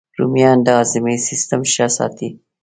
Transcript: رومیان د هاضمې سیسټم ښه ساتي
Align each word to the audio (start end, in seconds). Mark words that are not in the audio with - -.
رومیان 0.17 0.57
د 0.63 0.67
هاضمې 0.77 1.15
سیسټم 1.27 1.61
ښه 1.73 1.87
ساتي 1.97 2.29